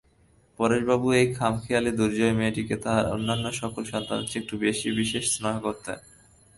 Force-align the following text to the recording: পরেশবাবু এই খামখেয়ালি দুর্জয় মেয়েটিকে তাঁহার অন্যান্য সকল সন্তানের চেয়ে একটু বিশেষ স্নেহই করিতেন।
পরেশবাবু 0.59 1.07
এই 1.19 1.27
খামখেয়ালি 1.37 1.91
দুর্জয় 1.99 2.35
মেয়েটিকে 2.39 2.75
তাঁহার 2.83 3.05
অন্যান্য 3.15 3.45
সকল 3.61 3.83
সন্তানের 3.93 4.27
চেয়ে 4.29 4.41
একটু 4.43 4.55
বিশেষ 4.99 5.23
স্নেহই 5.33 5.61
করিতেন। 5.65 5.99